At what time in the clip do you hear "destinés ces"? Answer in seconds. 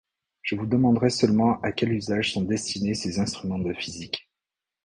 2.41-3.19